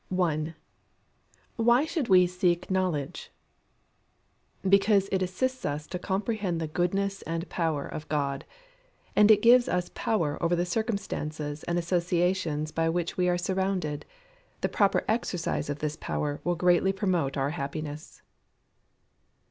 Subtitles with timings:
[0.09, 0.55] 1.
[1.57, 3.29] Why should we seek knowledge?
[4.67, 8.43] Because it assists us to comprehend the goodness and power of God.
[9.15, 14.07] And it gives us power over the circumstances and associations by which we are surrounded:
[14.61, 18.23] the proper exercise of this power will greatly promote our happiness.